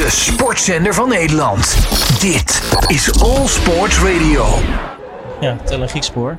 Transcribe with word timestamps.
De 0.00 0.10
sportzender 0.10 0.94
van 0.94 1.08
Nederland. 1.08 1.76
Dit 2.20 2.74
is 2.86 3.22
All 3.22 3.46
Sports 3.46 3.98
Radio. 3.98 4.46
Ja, 5.40 5.56
Tel 5.64 5.82
en 5.82 5.88
Griekspoor. 5.88 6.38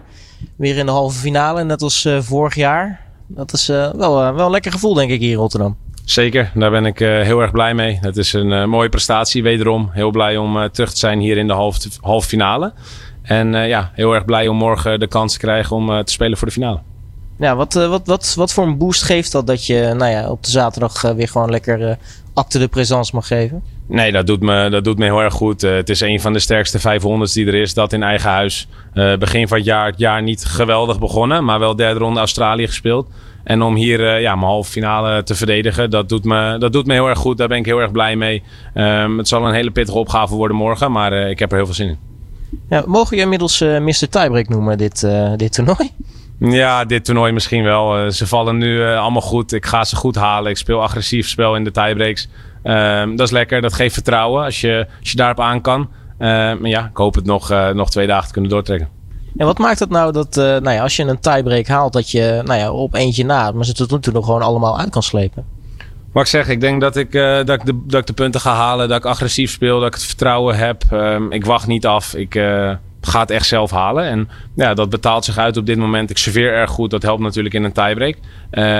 Weer 0.57 0.77
in 0.77 0.85
de 0.85 0.91
halve 0.91 1.19
finale, 1.19 1.63
net 1.63 1.81
als 1.81 2.05
uh, 2.05 2.21
vorig 2.21 2.55
jaar. 2.55 3.01
Dat 3.27 3.53
is 3.53 3.69
uh, 3.69 3.93
wel, 3.93 4.21
uh, 4.21 4.35
wel 4.35 4.45
een 4.45 4.51
lekker 4.51 4.71
gevoel, 4.71 4.93
denk 4.93 5.11
ik, 5.11 5.19
hier 5.19 5.31
in 5.31 5.37
Rotterdam. 5.37 5.77
Zeker, 6.05 6.51
daar 6.53 6.71
ben 6.71 6.85
ik 6.85 6.99
heel 6.99 7.39
erg 7.41 7.51
blij 7.51 7.73
mee. 7.73 7.97
Het 8.01 8.17
is 8.17 8.33
een 8.33 8.69
mooie 8.69 8.89
prestatie, 8.89 9.43
wederom. 9.43 9.89
Heel 9.91 10.11
blij 10.11 10.37
om 10.37 10.69
terug 10.71 10.91
te 10.91 10.97
zijn 10.97 11.19
hier 11.19 11.37
in 11.37 11.47
de 11.47 11.53
halve, 11.53 11.89
halve 11.99 12.27
finale. 12.27 12.73
En 13.21 13.53
ja, 13.53 13.91
heel 13.93 14.13
erg 14.13 14.25
blij 14.25 14.47
om 14.47 14.57
morgen 14.57 14.99
de 14.99 15.07
kans 15.07 15.33
te 15.33 15.39
krijgen 15.39 15.75
om 15.75 16.03
te 16.03 16.11
spelen 16.11 16.37
voor 16.37 16.47
de 16.47 16.53
finale. 16.53 16.79
Ja, 17.41 17.55
wat, 17.55 17.73
wat, 17.73 18.07
wat, 18.07 18.33
wat 18.35 18.53
voor 18.53 18.65
een 18.65 18.77
boost 18.77 19.03
geeft 19.03 19.31
dat 19.31 19.47
dat 19.47 19.65
je 19.65 19.93
nou 19.97 20.11
ja, 20.11 20.29
op 20.29 20.43
de 20.43 20.51
zaterdag 20.51 21.01
weer 21.01 21.27
gewoon 21.27 21.49
lekker 21.49 21.97
acte 22.33 22.59
de 22.59 22.67
présence 22.67 23.15
mag 23.15 23.27
geven? 23.27 23.63
Nee, 23.87 24.11
dat 24.11 24.27
doet 24.27 24.41
me, 24.41 24.69
dat 24.69 24.83
doet 24.83 24.97
me 24.97 25.05
heel 25.05 25.21
erg 25.21 25.33
goed. 25.33 25.63
Uh, 25.63 25.75
het 25.75 25.89
is 25.89 26.01
een 26.01 26.21
van 26.21 26.33
de 26.33 26.39
sterkste 26.39 26.79
500's 26.79 27.33
die 27.33 27.47
er 27.47 27.53
is. 27.53 27.73
Dat 27.73 27.93
in 27.93 28.03
eigen 28.03 28.29
huis. 28.29 28.67
Uh, 28.93 29.17
begin 29.17 29.47
van 29.47 29.57
het 29.57 29.65
jaar, 29.65 29.85
het 29.85 29.99
jaar 29.99 30.23
niet 30.23 30.45
geweldig 30.45 30.99
begonnen. 30.99 31.45
Maar 31.45 31.59
wel 31.59 31.75
derde 31.75 31.99
ronde 31.99 32.19
Australië 32.19 32.67
gespeeld. 32.67 33.07
En 33.43 33.61
om 33.61 33.75
hier 33.75 33.99
uh, 33.99 34.21
ja, 34.21 34.35
mijn 34.35 34.47
halve 34.47 34.71
finale 34.71 35.23
te 35.23 35.35
verdedigen, 35.35 35.89
dat 35.89 36.09
doet, 36.09 36.23
me, 36.23 36.55
dat 36.59 36.73
doet 36.73 36.85
me 36.85 36.93
heel 36.93 37.07
erg 37.07 37.19
goed. 37.19 37.37
Daar 37.37 37.47
ben 37.47 37.57
ik 37.57 37.65
heel 37.65 37.79
erg 37.79 37.91
blij 37.91 38.15
mee. 38.15 38.43
Um, 38.75 39.17
het 39.17 39.27
zal 39.27 39.47
een 39.47 39.53
hele 39.53 39.71
pittige 39.71 39.97
opgave 39.97 40.35
worden 40.35 40.57
morgen. 40.57 40.91
Maar 40.91 41.29
ik 41.29 41.39
heb 41.39 41.51
er 41.51 41.57
heel 41.57 41.65
veel 41.65 41.75
zin 41.75 41.87
in. 41.87 41.97
Ja, 42.69 42.83
mogen 42.85 43.17
je 43.17 43.23
inmiddels 43.23 43.59
Mr. 43.59 44.09
Tiebreak 44.09 44.49
noemen, 44.49 44.77
dit, 44.77 45.07
dit 45.35 45.53
toernooi? 45.53 45.91
Ja, 46.49 46.85
dit 46.85 47.05
toernooi 47.05 47.31
misschien 47.31 47.63
wel. 47.63 48.11
ze 48.11 48.27
vallen 48.27 48.57
nu 48.57 48.85
allemaal 48.85 49.21
goed. 49.21 49.53
Ik 49.53 49.65
ga 49.65 49.83
ze 49.83 49.95
goed 49.95 50.15
halen. 50.15 50.51
Ik 50.51 50.57
speel 50.57 50.81
agressief 50.81 51.27
spel 51.27 51.55
in 51.55 51.63
de 51.63 51.71
tiebreaks. 51.71 52.27
Um, 52.63 53.15
dat 53.15 53.27
is 53.27 53.33
lekker, 53.33 53.61
dat 53.61 53.73
geeft 53.73 53.93
vertrouwen 53.93 54.43
als 54.43 54.61
je, 54.61 54.87
als 54.99 55.09
je 55.11 55.15
daarop 55.15 55.39
aan 55.39 55.61
kan. 55.61 55.81
Uh, 55.81 56.27
maar 56.27 56.67
ja, 56.67 56.85
ik 56.85 56.97
hoop 56.97 57.15
het 57.15 57.25
nog, 57.25 57.51
uh, 57.51 57.69
nog 57.69 57.89
twee 57.89 58.07
dagen 58.07 58.27
te 58.27 58.33
kunnen 58.33 58.51
doortrekken. 58.51 58.89
En 59.37 59.45
wat 59.45 59.57
maakt 59.57 59.79
het 59.79 59.89
nou 59.89 60.11
dat 60.11 60.35
nou 60.35 60.71
ja, 60.71 60.81
als 60.81 60.95
je 60.95 61.03
een 61.03 61.19
tiebreak 61.19 61.67
haalt, 61.67 61.93
dat 61.93 62.11
je 62.11 62.41
nou 62.45 62.59
ja, 62.59 62.71
op 62.71 62.93
eentje 62.93 63.25
na, 63.25 63.51
maar 63.51 63.65
ze 63.65 63.73
tot 63.73 63.91
nu 63.91 63.99
toe 63.99 64.13
nog 64.13 64.25
gewoon 64.25 64.41
allemaal 64.41 64.79
uit 64.79 64.89
kan 64.89 65.03
slepen? 65.03 65.45
Wat 66.11 66.23
ik 66.23 66.29
zeg, 66.29 66.47
ik 66.47 66.61
denk 66.61 66.81
dat 66.81 66.95
ik, 66.95 67.11
dat, 67.11 67.49
ik 67.49 67.65
de, 67.65 67.81
dat 67.85 67.99
ik 67.99 68.07
de 68.07 68.13
punten 68.13 68.41
ga 68.41 68.53
halen, 68.53 68.89
dat 68.89 68.97
ik 68.97 69.05
agressief 69.05 69.51
speel, 69.51 69.79
dat 69.79 69.87
ik 69.87 69.93
het 69.93 70.03
vertrouwen 70.03 70.57
heb. 70.57 70.83
Um, 70.93 71.31
ik 71.31 71.45
wacht 71.45 71.67
niet 71.67 71.85
af. 71.85 72.15
Ik 72.15 72.35
ga 73.01 73.19
het 73.19 73.31
echt 73.31 73.47
zelf 73.47 73.71
halen. 73.71 74.03
En 74.03 74.29
ja, 74.55 74.73
dat 74.73 74.89
betaalt 74.89 75.25
zich 75.25 75.37
uit 75.37 75.57
op 75.57 75.65
dit 75.65 75.77
moment. 75.77 76.09
Ik 76.09 76.17
serveer 76.17 76.53
erg 76.53 76.69
goed. 76.69 76.89
Dat 76.89 77.01
helpt 77.01 77.21
natuurlijk 77.21 77.55
in 77.55 77.63
een 77.63 77.71
tiebreak. 77.71 78.15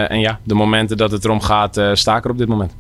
en 0.10 0.20
ja, 0.20 0.40
de 0.44 0.54
momenten 0.54 0.98
dat 0.98 1.12
het 1.12 1.26
erom 1.26 1.42
gaat, 1.42 1.78
ik 2.18 2.26
er 2.26 2.32
op 2.32 2.38
dit 2.38 2.48
moment. 2.48 2.74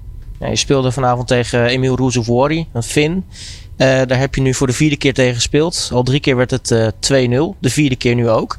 Je 0.50 0.56
speelde 0.56 0.92
vanavond 0.92 1.28
tegen 1.28 1.66
Emil 1.66 1.95
Rouzevori, 1.95 2.67
een 2.73 2.83
Fin. 2.83 3.25
Uh, 3.81 3.88
daar 4.06 4.20
heb 4.20 4.36
je 4.36 4.42
nu 4.42 4.53
voor 4.53 4.67
de 4.67 4.73
vierde 4.73 4.98
keer 4.98 5.14
tegen 5.14 5.36
gespeeld. 5.36 5.89
Al 5.94 6.03
drie 6.03 6.20
keer 6.20 6.36
werd 6.36 6.52
het 6.52 6.72
uh, 6.72 6.88
eh, 6.88 7.53
2-0. 7.55 7.59
De 7.59 7.70
vierde 7.70 7.95
keer 7.95 8.16
nu 8.16 8.30
ook. 8.30 8.58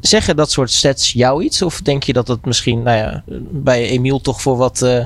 Zeggen 0.00 0.36
dat 0.36 0.50
soort 0.50 0.70
stats 0.70 1.12
jou 1.12 1.44
iets? 1.44 1.62
Of 1.62 1.80
denk 1.82 2.02
je 2.02 2.12
dat 2.12 2.28
het 2.28 2.44
misschien 2.44 2.82
nou 2.82 2.96
ja, 2.96 3.22
bij 3.50 3.88
Emiel 3.88 4.20
toch 4.20 4.42
voor 4.42 4.56
wat 4.56 4.80
uh, 4.82 5.04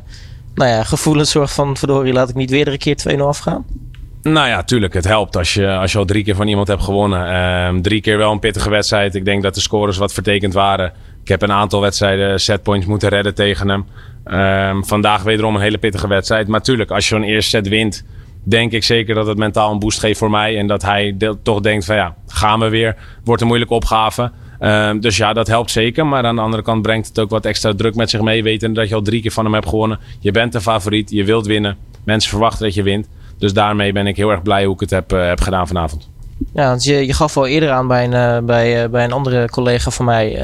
nou 0.54 0.70
ja, 0.70 0.84
gevoelens 0.84 1.30
zorgt 1.30 1.52
van... 1.52 1.76
verdorie, 1.76 2.12
laat 2.12 2.28
ik 2.28 2.34
niet 2.34 2.50
weer 2.50 2.68
een 2.68 2.78
keer 2.78 2.96
2-0 3.08 3.20
afgaan? 3.20 3.64
Nou 4.22 4.48
ja, 4.48 4.62
tuurlijk. 4.62 4.94
Het 4.94 5.04
helpt 5.04 5.36
als 5.36 5.54
je, 5.54 5.76
als 5.76 5.92
je 5.92 5.98
al 5.98 6.04
drie 6.04 6.24
keer 6.24 6.34
van 6.34 6.48
iemand 6.48 6.68
hebt 6.68 6.82
gewonnen. 6.82 7.26
Uh, 7.26 7.80
drie 7.80 8.00
keer 8.00 8.18
wel 8.18 8.32
een 8.32 8.38
pittige 8.38 8.70
wedstrijd. 8.70 9.14
Ik 9.14 9.24
denk 9.24 9.42
dat 9.42 9.54
de 9.54 9.60
scores 9.60 9.96
wat 9.96 10.12
vertekend 10.12 10.54
waren. 10.54 10.92
Ik 11.22 11.28
heb 11.28 11.42
een 11.42 11.52
aantal 11.52 11.80
wedstrijden 11.80 12.40
setpoints 12.40 12.86
moeten 12.86 13.08
redden 13.08 13.34
tegen 13.34 13.68
hem. 13.68 13.86
Um, 14.38 14.84
vandaag 14.84 15.22
wederom 15.22 15.54
een 15.54 15.60
hele 15.60 15.78
pittige 15.78 16.08
wedstrijd. 16.08 16.48
Maar 16.48 16.62
tuurlijk, 16.62 16.90
als 16.90 17.08
je 17.08 17.14
zo'n 17.14 17.24
eerste 17.24 17.50
set 17.50 17.68
wint, 17.68 18.04
denk 18.44 18.72
ik 18.72 18.84
zeker 18.84 19.14
dat 19.14 19.26
het 19.26 19.38
mentaal 19.38 19.72
een 19.72 19.78
boost 19.78 19.98
geeft 19.98 20.18
voor 20.18 20.30
mij. 20.30 20.58
En 20.58 20.66
dat 20.66 20.82
hij 20.82 21.16
toch 21.42 21.60
denkt 21.60 21.84
van 21.84 21.96
ja, 21.96 22.14
gaan 22.26 22.60
we 22.60 22.68
weer. 22.68 22.96
Wordt 23.24 23.42
een 23.42 23.48
moeilijke 23.48 23.74
opgave. 23.74 24.30
Um, 24.60 25.00
dus 25.00 25.16
ja, 25.16 25.32
dat 25.32 25.46
helpt 25.46 25.70
zeker. 25.70 26.06
Maar 26.06 26.24
aan 26.24 26.36
de 26.36 26.42
andere 26.42 26.62
kant 26.62 26.82
brengt 26.82 27.08
het 27.08 27.18
ook 27.18 27.30
wat 27.30 27.46
extra 27.46 27.74
druk 27.74 27.94
met 27.94 28.10
zich 28.10 28.20
mee. 28.20 28.42
Weten 28.42 28.72
dat 28.72 28.88
je 28.88 28.94
al 28.94 29.02
drie 29.02 29.22
keer 29.22 29.32
van 29.32 29.44
hem 29.44 29.54
hebt 29.54 29.68
gewonnen. 29.68 29.98
Je 30.20 30.30
bent 30.30 30.52
de 30.52 30.60
favoriet, 30.60 31.10
je 31.10 31.24
wilt 31.24 31.46
winnen. 31.46 31.76
Mensen 32.04 32.30
verwachten 32.30 32.64
dat 32.64 32.74
je 32.74 32.82
wint. 32.82 33.08
Dus 33.40 33.52
daarmee 33.52 33.92
ben 33.92 34.06
ik 34.06 34.16
heel 34.16 34.30
erg 34.30 34.42
blij 34.42 34.64
hoe 34.64 34.74
ik 34.74 34.80
het 34.80 34.90
heb, 34.90 35.12
uh, 35.12 35.26
heb 35.26 35.40
gedaan 35.40 35.66
vanavond. 35.66 36.08
Ja, 36.52 36.68
want 36.68 36.84
je, 36.84 37.06
je 37.06 37.12
gaf 37.12 37.36
al 37.36 37.46
eerder 37.46 37.70
aan 37.70 37.86
bij 37.86 38.04
een, 38.04 38.12
uh, 38.12 38.46
bij, 38.46 38.84
uh, 38.84 38.90
bij 38.90 39.04
een 39.04 39.12
andere 39.12 39.48
collega 39.50 39.90
van 39.90 40.04
mij 40.04 40.42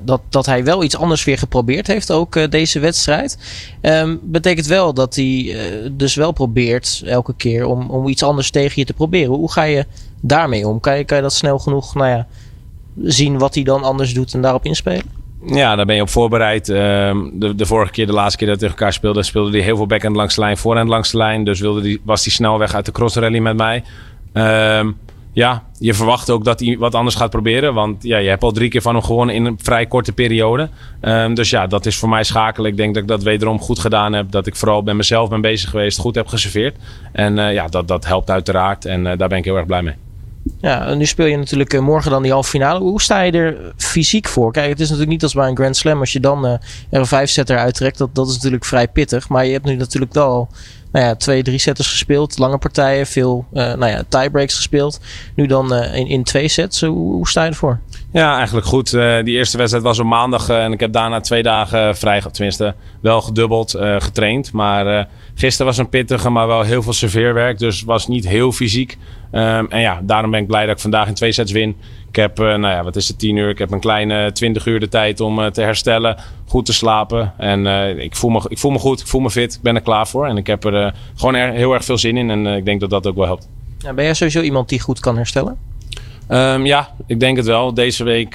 dat, 0.00 0.20
dat 0.28 0.46
hij 0.46 0.64
wel 0.64 0.82
iets 0.82 0.96
anders 0.96 1.24
weer 1.24 1.38
geprobeerd 1.38 1.86
heeft, 1.86 2.10
ook 2.10 2.50
deze 2.50 2.80
wedstrijd. 2.80 3.38
Um, 3.82 4.20
betekent 4.22 4.66
wel 4.66 4.94
dat 4.94 5.14
hij 5.14 5.56
dus 5.92 6.14
wel 6.14 6.32
probeert 6.32 7.02
elke 7.04 7.34
keer 7.36 7.66
om, 7.66 7.90
om 7.90 8.08
iets 8.08 8.22
anders 8.22 8.50
tegen 8.50 8.74
je 8.76 8.84
te 8.84 8.92
proberen. 8.92 9.34
Hoe 9.34 9.52
ga 9.52 9.62
je 9.62 9.86
daarmee 10.20 10.68
om? 10.68 10.80
Kan 10.80 10.98
je, 10.98 11.04
kan 11.04 11.16
je 11.16 11.22
dat 11.22 11.32
snel 11.32 11.58
genoeg 11.58 11.94
nou 11.94 12.08
ja, 12.08 12.26
zien 13.02 13.38
wat 13.38 13.54
hij 13.54 13.64
dan 13.64 13.82
anders 13.82 14.14
doet 14.14 14.34
en 14.34 14.40
daarop 14.40 14.64
inspelen? 14.64 15.15
Ja, 15.44 15.76
daar 15.76 15.86
ben 15.86 15.94
je 15.96 16.02
op 16.02 16.08
voorbereid. 16.08 16.68
Ehm, 16.68 17.18
de, 17.32 17.54
de 17.54 17.66
vorige 17.66 17.92
keer, 17.92 18.06
de 18.06 18.12
laatste 18.12 18.38
keer 18.38 18.46
dat 18.46 18.56
we 18.56 18.62
tegen 18.62 18.78
elkaar 18.78 18.92
speelden, 18.92 19.24
speelde 19.24 19.50
hij 19.50 19.60
heel 19.60 19.76
veel 19.76 19.86
backhand 19.86 20.16
langs 20.16 20.34
de 20.34 20.40
lijn, 20.40 20.56
voorhand 20.56 20.88
langs 20.88 21.10
de 21.10 21.16
lijn. 21.16 21.44
Dus 21.44 21.60
wilde 21.60 21.80
die, 21.80 22.00
was 22.04 22.24
hij 22.24 22.32
snel 22.32 22.58
weg 22.58 22.74
uit 22.74 22.86
de 22.86 22.92
crossrally 22.92 23.38
met 23.38 23.56
mij. 23.56 23.84
Um, 24.32 24.96
ja, 25.36 25.62
je 25.78 25.94
verwacht 25.94 26.30
ook 26.30 26.44
dat 26.44 26.60
hij 26.60 26.76
wat 26.78 26.94
anders 26.94 27.14
gaat 27.14 27.30
proberen. 27.30 27.74
Want 27.74 28.02
ja, 28.02 28.18
je 28.18 28.28
hebt 28.28 28.42
al 28.42 28.52
drie 28.52 28.68
keer 28.68 28.82
van 28.82 28.94
hem 28.94 29.02
gewonnen 29.02 29.34
in 29.34 29.44
een 29.44 29.58
vrij 29.62 29.86
korte 29.86 30.12
periode. 30.12 30.68
Um, 31.02 31.34
dus 31.34 31.50
ja, 31.50 31.66
dat 31.66 31.86
is 31.86 31.96
voor 31.96 32.08
mij 32.08 32.24
schakelen. 32.24 32.70
Ik 32.70 32.76
denk 32.76 32.94
dat 32.94 33.02
ik 33.02 33.08
dat 33.08 33.22
wederom 33.22 33.60
goed 33.60 33.78
gedaan 33.78 34.12
heb. 34.12 34.30
Dat 34.30 34.46
ik 34.46 34.56
vooral 34.56 34.82
bij 34.82 34.94
mezelf 34.94 35.28
ben 35.28 35.40
bezig 35.40 35.70
geweest, 35.70 35.98
goed 35.98 36.14
heb 36.14 36.26
geserveerd. 36.26 36.76
En 37.12 37.38
uh, 37.38 37.52
ja, 37.52 37.66
dat, 37.66 37.88
dat 37.88 38.06
helpt 38.06 38.30
uiteraard. 38.30 38.84
En 38.84 39.00
uh, 39.06 39.12
daar 39.16 39.28
ben 39.28 39.38
ik 39.38 39.44
heel 39.44 39.56
erg 39.56 39.66
blij 39.66 39.82
mee. 39.82 39.94
Ja, 40.66 40.94
nu 40.94 41.06
speel 41.06 41.26
je 41.26 41.36
natuurlijk 41.36 41.72
uh, 41.72 41.80
morgen 41.80 42.10
dan 42.10 42.22
die 42.22 42.32
halve 42.32 42.50
finale. 42.50 42.78
Hoe 42.78 43.02
sta 43.02 43.20
je 43.20 43.32
er 43.32 43.72
fysiek 43.76 44.28
voor? 44.28 44.52
Kijk, 44.52 44.68
het 44.68 44.80
is 44.80 44.86
natuurlijk 44.86 45.12
niet 45.12 45.22
als 45.22 45.34
bij 45.34 45.48
een 45.48 45.56
Grand 45.56 45.76
Slam. 45.76 46.00
Als 46.00 46.12
je 46.12 46.20
dan 46.20 46.46
er 46.46 46.60
een 46.90 47.06
vijf 47.06 47.30
setter 47.30 47.58
uittrekt, 47.58 47.98
dat, 47.98 48.14
dat 48.14 48.28
is 48.28 48.34
natuurlijk 48.34 48.64
vrij 48.64 48.88
pittig. 48.88 49.28
Maar 49.28 49.46
je 49.46 49.52
hebt 49.52 49.64
nu 49.64 49.74
natuurlijk 49.74 50.12
wel 50.12 50.48
nou 50.92 51.04
ja, 51.04 51.14
twee, 51.14 51.42
drie 51.42 51.58
setters 51.58 51.90
gespeeld. 51.90 52.38
Lange 52.38 52.58
partijen, 52.58 53.06
veel 53.06 53.44
uh, 53.52 53.62
nou 53.62 53.86
ja, 53.86 54.02
tiebreaks 54.08 54.54
gespeeld. 54.54 55.00
Nu 55.34 55.46
dan 55.46 55.74
uh, 55.74 55.94
in, 55.94 56.06
in 56.06 56.24
twee 56.24 56.48
sets. 56.48 56.80
Hoe, 56.80 57.12
hoe 57.12 57.28
sta 57.28 57.42
je 57.42 57.50
ervoor? 57.50 57.80
Ja, 58.12 58.36
eigenlijk 58.36 58.66
goed. 58.66 58.92
Uh, 58.92 59.22
die 59.24 59.36
eerste 59.36 59.58
wedstrijd 59.58 59.84
was 59.84 59.98
op 59.98 60.06
maandag. 60.06 60.48
en 60.48 60.72
ik 60.72 60.80
heb 60.80 60.92
daarna 60.92 61.20
twee 61.20 61.42
dagen 61.42 61.96
vrij, 61.96 62.22
tenminste 62.32 62.74
wel 63.00 63.20
gedubbeld, 63.20 63.70
getraind. 63.98 64.52
Maar 64.52 65.08
gisteren 65.34 65.66
was 65.66 65.78
een 65.78 65.88
pittige, 65.88 66.30
maar 66.30 66.46
wel 66.46 66.62
heel 66.62 66.82
veel 66.82 66.92
serveerwerk. 66.92 67.58
Dus 67.58 67.82
was 67.82 68.08
niet 68.08 68.28
heel 68.28 68.52
fysiek. 68.52 68.98
Um, 69.32 69.66
en 69.68 69.80
ja, 69.80 70.00
daarom 70.02 70.30
ben 70.30 70.40
ik 70.40 70.46
blij 70.46 70.55
dat 70.64 70.74
ik 70.74 70.80
vandaag 70.80 71.08
in 71.08 71.14
twee 71.14 71.32
sets 71.32 71.52
win. 71.52 71.76
Ik 72.08 72.16
heb, 72.16 72.40
uh, 72.40 72.46
nou 72.46 72.74
ja, 72.74 72.82
wat 72.84 72.96
is 72.96 73.08
het, 73.08 73.18
10 73.18 73.36
uur? 73.36 73.48
Ik 73.48 73.58
heb 73.58 73.70
een 73.70 73.80
kleine 73.80 74.32
20 74.32 74.66
uur 74.66 74.80
de 74.80 74.88
tijd 74.88 75.20
om 75.20 75.38
uh, 75.38 75.46
te 75.46 75.60
herstellen, 75.60 76.16
goed 76.46 76.66
te 76.66 76.72
slapen. 76.72 77.32
En 77.38 77.64
uh, 77.64 77.98
ik, 77.98 78.16
voel 78.16 78.30
me, 78.30 78.42
ik 78.48 78.58
voel 78.58 78.70
me 78.70 78.78
goed, 78.78 79.00
ik 79.00 79.06
voel 79.06 79.20
me 79.20 79.30
fit, 79.30 79.54
ik 79.54 79.62
ben 79.62 79.74
er 79.74 79.80
klaar 79.80 80.06
voor. 80.06 80.26
En 80.26 80.36
ik 80.36 80.46
heb 80.46 80.64
er 80.64 80.94
gewoon 81.16 81.34
er, 81.34 81.52
heel 81.52 81.72
erg 81.74 81.84
veel 81.84 81.98
zin 81.98 82.16
in 82.16 82.30
en 82.30 82.46
ik 82.46 82.64
denk 82.64 82.80
dat 82.80 82.90
dat 82.90 83.06
ook 83.06 83.16
wel 83.16 83.24
helpt. 83.24 83.48
Ja, 83.78 83.92
ben 83.92 84.04
jij 84.04 84.14
sowieso 84.14 84.40
iemand 84.40 84.68
die 84.68 84.80
goed 84.80 85.00
kan 85.00 85.16
herstellen? 85.16 85.58
Um, 86.28 86.66
ja, 86.66 86.88
ik 87.06 87.20
denk 87.20 87.36
het 87.36 87.46
wel. 87.46 87.74
Deze 87.74 88.04
week 88.04 88.34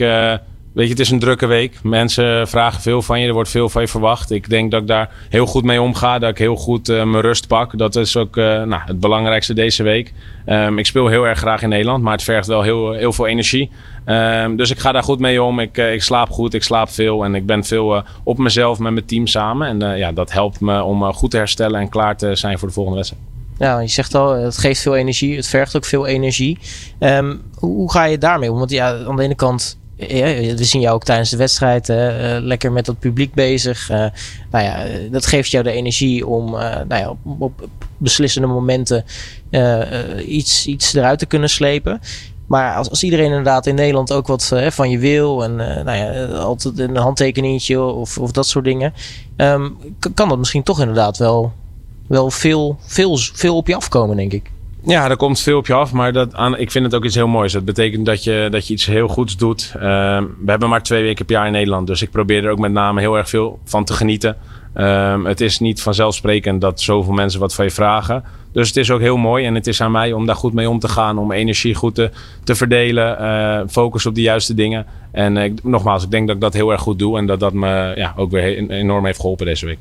Weet 0.73 0.85
je, 0.85 0.91
het 0.91 0.99
is 0.99 1.09
een 1.09 1.19
drukke 1.19 1.45
week. 1.45 1.79
Mensen 1.83 2.47
vragen 2.47 2.81
veel 2.81 3.01
van 3.01 3.19
je. 3.19 3.27
Er 3.27 3.33
wordt 3.33 3.49
veel 3.49 3.69
van 3.69 3.81
je 3.81 3.87
verwacht. 3.87 4.31
Ik 4.31 4.49
denk 4.49 4.71
dat 4.71 4.81
ik 4.81 4.87
daar 4.87 5.09
heel 5.29 5.45
goed 5.45 5.63
mee 5.63 5.81
omga. 5.81 6.19
Dat 6.19 6.29
ik 6.29 6.37
heel 6.37 6.55
goed 6.55 6.89
uh, 6.89 7.03
mijn 7.03 7.23
rust 7.23 7.47
pak. 7.47 7.77
Dat 7.77 7.95
is 7.95 8.17
ook 8.17 8.37
uh, 8.37 8.45
nou, 8.45 8.81
het 8.85 8.99
belangrijkste 8.99 9.53
deze 9.53 9.83
week. 9.83 10.13
Um, 10.45 10.77
ik 10.77 10.85
speel 10.85 11.07
heel 11.07 11.27
erg 11.27 11.39
graag 11.39 11.61
in 11.61 11.69
Nederland. 11.69 12.03
Maar 12.03 12.13
het 12.13 12.23
vergt 12.23 12.47
wel 12.47 12.61
heel, 12.61 12.91
heel 12.91 13.13
veel 13.13 13.27
energie. 13.27 13.71
Um, 14.05 14.55
dus 14.55 14.71
ik 14.71 14.79
ga 14.79 14.91
daar 14.91 15.03
goed 15.03 15.19
mee 15.19 15.43
om. 15.43 15.59
Ik, 15.59 15.77
uh, 15.77 15.93
ik 15.93 16.03
slaap 16.03 16.29
goed. 16.29 16.53
Ik 16.53 16.63
slaap 16.63 16.89
veel. 16.89 17.23
En 17.23 17.35
ik 17.35 17.45
ben 17.45 17.63
veel 17.63 18.03
op 18.23 18.38
mezelf 18.38 18.79
met 18.79 18.93
mijn 18.93 19.05
team 19.05 19.27
samen. 19.27 19.67
En 19.67 19.97
ja, 19.97 20.11
dat 20.11 20.31
helpt 20.31 20.59
me 20.59 20.83
om 20.83 21.13
goed 21.13 21.31
te 21.31 21.38
herstellen 21.38 21.79
en 21.79 21.89
klaar 21.89 22.17
te 22.17 22.35
zijn 22.35 22.59
voor 22.59 22.67
de 22.67 22.73
volgende 22.73 22.97
wedstrijd. 22.97 23.23
Ja, 23.57 23.79
je 23.79 23.88
zegt 23.88 24.15
al, 24.15 24.33
het 24.33 24.57
geeft 24.57 24.81
veel 24.81 24.95
energie. 24.95 25.35
Het 25.35 25.47
vergt 25.47 25.75
ook 25.75 25.85
veel 25.85 26.07
energie. 26.07 26.57
Um, 27.00 27.41
hoe, 27.56 27.75
hoe 27.75 27.91
ga 27.91 28.03
je 28.03 28.17
daarmee 28.17 28.51
om? 28.51 28.57
Want 28.57 28.71
ja, 28.71 29.03
aan 29.06 29.15
de 29.15 29.24
ene 29.24 29.35
kant 29.35 29.79
we 30.07 30.63
zien 30.63 30.81
jou 30.81 30.95
ook 30.95 31.03
tijdens 31.03 31.30
de 31.30 31.38
wedstrijd 31.38 31.89
uh, 31.89 31.98
lekker 32.39 32.71
met 32.71 32.86
dat 32.86 33.00
publiek 33.00 33.33
bezig. 33.33 33.89
Uh, 33.89 33.98
nou 34.51 34.65
ja, 34.65 34.86
dat 35.12 35.25
geeft 35.25 35.51
jou 35.51 35.63
de 35.63 35.71
energie 35.71 36.27
om 36.27 36.53
uh, 36.53 36.59
nou 36.59 37.01
ja, 37.01 37.09
op, 37.09 37.42
op, 37.42 37.68
beslissende 37.98 38.48
momenten 38.48 39.06
iets, 40.27 40.68
iets 40.68 40.94
eruit 40.94 41.19
te 41.19 41.25
kunnen 41.25 41.50
slepen. 41.50 42.00
Maar 42.48 42.75
als, 42.75 42.89
als 42.89 43.03
iedereen 43.03 43.25
inderdaad 43.25 43.68
in 43.68 43.75
Nederland 43.75 44.13
ook 44.13 44.27
wat 44.27 44.53
van 44.68 44.89
je 44.89 44.98
wil 44.98 45.44
en 45.44 45.56
nou 45.56 45.92
ja, 45.92 46.25
altijd 46.25 46.80
een 46.80 46.95
handtekeningetje 46.95 47.81
of, 47.81 48.18
of 48.18 48.31
dat 48.31 48.48
soort 48.48 48.65
dingen, 48.65 48.94
um, 49.38 49.77
kan 50.13 50.30
dat 50.30 50.38
misschien 50.38 50.63
toch 50.63 50.80
inderdaad 50.80 51.18
wel, 51.18 51.53
wel 52.07 52.31
veel, 52.31 52.77
veel, 52.80 53.18
veel 53.18 53.56
op 53.56 53.68
je 53.68 53.75
afkomen, 53.75 54.15
denk 54.15 54.33
ik. 54.33 54.51
Ja, 54.83 55.10
er 55.10 55.18
komt 55.18 55.39
veel 55.39 55.57
op 55.57 55.68
je 55.68 55.74
af, 55.74 55.94
maar 55.94 56.13
dat 56.13 56.36
aan, 56.36 56.57
ik 56.57 56.72
vind 56.72 56.86
het 56.86 56.95
ook 56.95 57.06
iets 57.06 57.16
heel 57.16 57.28
moois. 57.28 57.51
Dat 57.51 57.66
betekent 57.66 58.06
dat 58.06 58.24
je, 58.24 58.48
dat 58.51 58.68
je 58.68 58.74
iets 58.74 58.86
heel 58.86 59.07
goeds 59.07 59.38
doet. 59.38 59.74
Uh, 59.75 59.81
we 60.19 60.51
hebben 60.51 60.69
maar 60.69 60.83
twee 60.83 61.04
weken 61.04 61.25
per 61.25 61.36
jaar 61.36 61.45
in 61.45 61.51
Nederland, 61.51 61.88
dus 61.88 62.01
ik 62.01 62.12
probeer 62.12 62.45
er 62.45 62.51
ook 62.51 62.60
met 62.60 62.72
name 62.72 63.00
heel 63.00 63.18
erg 63.18 63.30
veel 63.30 63.60
van 63.66 63.83
te 63.86 63.94
genieten. 63.94 64.38
Ehm, 64.74 65.25
het 65.25 65.42
is 65.42 65.60
niet 65.60 65.81
vanzelfsprekend 65.81 66.62
dat 66.62 66.81
zoveel 66.81 67.13
mensen 67.13 67.39
wat 67.39 67.54
van 67.54 67.66
je 67.66 67.72
vragen. 67.72 68.24
Dus 68.51 68.68
het 68.68 68.78
is 68.78 68.92
ook 68.92 69.00
heel 69.00 69.18
mooi 69.18 69.45
en 69.45 69.56
het 69.56 69.68
is 69.68 69.81
aan 69.81 69.92
mij 69.92 70.13
om 70.13 70.25
daar 70.25 70.36
goed 70.36 70.54
mee 70.54 70.69
om 70.69 70.80
te 70.80 70.88
gaan. 70.88 71.18
Om 71.18 71.31
energie 71.31 71.75
goed 71.75 71.95
te, 71.95 72.12
te 72.44 72.56
verdelen. 72.56 73.22
Uh, 73.22 73.68
focus 73.69 74.06
op 74.06 74.16
de 74.16 74.22
juiste 74.22 74.54
dingen. 74.54 74.86
En 75.12 75.56
nogmaals, 75.63 76.04
ik 76.04 76.12
denk 76.12 76.27
dat 76.27 76.36
ik 76.36 76.42
dat 76.42 76.54
heel 76.54 76.72
erg 76.72 76.81
goed 76.81 77.00
doe. 77.00 77.18
En 77.18 77.25
dat 77.25 77.39
dat 77.39 77.54
me 77.54 77.94
ja, 77.95 78.13
ook 78.16 78.31
weer 78.31 78.69
enorm 78.69 79.06
heeft 79.06 79.19
geholpen 79.19 79.45
deze 79.45 79.66
week. 79.66 79.80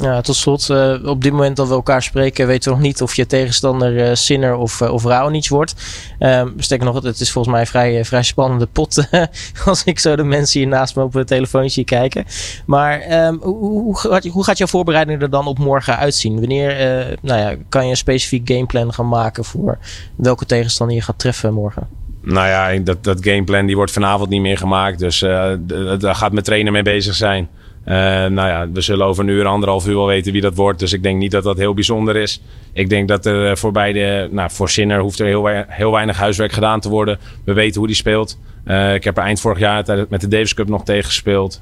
Ja, 0.00 0.20
tot 0.20 0.36
slot, 0.36 0.68
uh, 0.70 1.04
op 1.04 1.22
dit 1.22 1.32
moment 1.32 1.56
dat 1.56 1.68
we 1.68 1.74
elkaar 1.74 2.02
spreken, 2.02 2.46
weten 2.46 2.70
we 2.70 2.76
nog 2.76 2.86
niet 2.86 3.02
of 3.02 3.14
je 3.14 3.26
tegenstander 3.26 4.08
uh, 4.08 4.14
Sinner 4.14 4.54
of, 4.54 4.80
uh, 4.80 4.92
of 4.92 5.04
Raonic 5.04 5.48
wordt. 5.48 5.74
Um, 6.18 6.54
nog, 6.78 7.02
het 7.02 7.20
is 7.20 7.32
volgens 7.32 7.54
mij 7.54 7.62
een 7.62 7.66
vrij, 7.70 8.04
vrij 8.04 8.22
spannende 8.22 8.66
pot 8.66 9.08
als 9.66 9.84
ik 9.84 9.98
zo 9.98 10.16
de 10.16 10.24
mensen 10.24 10.60
hier 10.60 10.68
naast 10.68 10.96
me 10.96 11.02
op 11.02 11.12
het 11.12 11.26
telefoon 11.26 11.70
zie 11.70 11.84
kijken. 11.84 12.24
Maar 12.66 13.26
um, 13.26 13.38
hoe, 13.42 13.82
hoe, 13.82 13.98
gaat, 13.98 14.26
hoe 14.26 14.44
gaat 14.44 14.58
jouw 14.58 14.66
voorbereiding 14.66 15.22
er 15.22 15.30
dan 15.30 15.46
op 15.46 15.58
morgen 15.58 15.96
uitzien? 15.96 16.40
Wanneer 16.40 16.68
nou 17.22 17.40
ja, 17.40 17.54
kan 17.68 17.84
je 17.84 17.90
een 17.90 17.96
specifiek 17.96 18.48
gameplan 18.50 18.94
gaan 18.94 19.08
maken 19.08 19.44
voor 19.44 19.78
welke 20.16 20.46
tegenstander 20.46 20.96
je 20.96 21.02
gaat 21.02 21.18
treffen 21.18 21.54
morgen? 21.54 21.88
Nou 22.22 22.48
ja, 22.48 22.82
dat, 22.82 23.04
dat 23.04 23.18
gameplan 23.24 23.66
die 23.66 23.76
wordt 23.76 23.92
vanavond 23.92 24.30
niet 24.30 24.40
meer 24.40 24.58
gemaakt. 24.58 24.98
Dus 24.98 25.18
daar 25.18 26.14
gaat 26.14 26.32
mijn 26.32 26.44
trainer 26.44 26.72
mee 26.72 26.82
bezig 26.82 27.14
zijn. 27.14 27.48
Uh, 27.86 27.94
nou 28.26 28.48
ja, 28.48 28.70
we 28.72 28.80
zullen 28.80 29.06
over 29.06 29.24
een 29.24 29.30
uur, 29.30 29.46
anderhalf 29.46 29.86
uur 29.86 29.94
wel 29.94 30.06
weten 30.06 30.32
wie 30.32 30.40
dat 30.40 30.54
wordt. 30.54 30.78
Dus 30.78 30.92
ik 30.92 31.02
denk 31.02 31.18
niet 31.18 31.30
dat 31.30 31.42
dat 31.42 31.56
heel 31.56 31.74
bijzonder 31.74 32.16
is. 32.16 32.42
Ik 32.72 32.88
denk 32.88 33.08
dat 33.08 33.26
er 33.26 33.58
voor 33.58 33.72
beide, 33.72 34.28
nou 34.30 34.50
voor 34.50 34.70
Sinner 34.70 35.00
hoeft 35.00 35.20
er 35.20 35.66
heel, 35.68 35.92
weinig 35.92 36.16
huiswerk 36.16 36.52
gedaan 36.52 36.80
te 36.80 36.88
worden. 36.88 37.18
We 37.44 37.52
weten 37.52 37.78
hoe 37.78 37.86
die 37.86 37.96
speelt. 37.96 38.38
Uh, 38.64 38.94
ik 38.94 39.04
heb 39.04 39.16
er 39.16 39.22
eind 39.22 39.40
vorig 39.40 39.58
jaar 39.58 40.06
met 40.08 40.20
de 40.20 40.28
Davis 40.28 40.54
Cup 40.54 40.68
nog 40.68 40.84
tegen 40.84 41.04
gespeeld. 41.04 41.60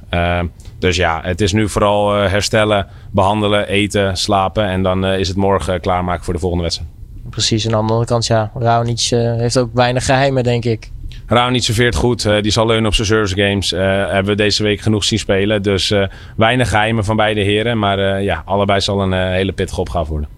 Dus 0.79 0.97
ja, 0.97 1.21
het 1.23 1.41
is 1.41 1.53
nu 1.53 1.69
vooral 1.69 2.13
herstellen, 2.13 2.87
behandelen, 3.11 3.69
eten, 3.69 4.17
slapen. 4.17 4.65
En 4.65 4.83
dan 4.83 5.07
is 5.07 5.29
het 5.29 5.37
morgen 5.37 5.81
klaarmaken 5.81 6.25
voor 6.25 6.35
de 6.35 6.41
volgende 6.41 6.65
wedstrijd. 6.65 6.91
Precies, 7.31 7.65
aan 7.65 7.71
de 7.71 7.77
andere 7.77 8.05
kant, 8.05 8.27
ja, 8.27 8.51
Raonic 8.55 9.09
heeft 9.11 9.59
ook 9.59 9.71
weinig 9.73 10.05
geheimen, 10.05 10.43
denk 10.43 10.65
ik. 10.65 10.91
Raonic 11.29 11.63
serveert 11.63 11.95
goed. 11.95 12.25
Uh, 12.25 12.43
die 12.43 12.53
zal 12.53 12.67
leunen 12.67 12.87
op 12.87 12.95
zijn 12.95 13.07
service 13.07 13.35
games. 13.35 13.73
Uh, 13.73 13.81
hebben 13.81 14.25
we 14.25 14.35
deze 14.35 14.63
week 14.63 14.81
genoeg 14.81 15.05
zien 15.05 15.19
spelen. 15.19 15.63
Dus 15.63 15.91
uh, 15.91 16.07
weinig 16.37 16.69
geheimen 16.69 17.05
van 17.05 17.17
beide 17.17 17.41
heren. 17.41 17.79
Maar 17.79 18.23
ja, 18.23 18.43
allebei 18.45 18.81
zal 18.81 19.03
een 19.03 19.13
hele 19.13 19.53
pittige 19.53 19.81
opgave 19.81 20.11
worden. 20.11 20.29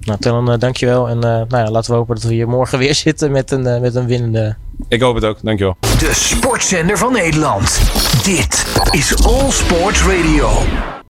Nou, 0.00 0.18
Tellen, 0.18 0.60
dankjewel. 0.60 1.08
En 1.08 1.18
nou 1.18 1.46
ja, 1.48 1.70
laten 1.70 1.90
we 1.90 1.96
hopen 1.96 2.14
dat 2.14 2.24
we 2.24 2.34
hier 2.34 2.48
morgen 2.48 2.78
weer 2.78 2.94
zitten 3.06 3.30
met 3.30 3.50
een, 3.50 3.80
met 3.80 3.94
een 3.94 4.06
winnende. 4.06 4.56
Ik 4.88 5.00
hoop 5.00 5.14
het 5.14 5.24
ook, 5.24 5.38
dankjewel. 5.42 5.76
De 5.80 6.10
sportzender 6.12 6.98
van 6.98 7.12
Nederland. 7.12 7.80
Dit 8.24 8.66
is 8.90 9.24
All 9.24 9.50
Sports 9.50 10.02
Radio. 10.02 10.48